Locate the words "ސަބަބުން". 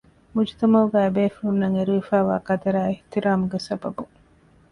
3.67-4.13